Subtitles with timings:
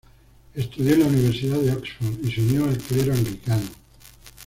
[0.55, 3.69] Estudió en la Universidad de Oxford y se unió al clero anglicano.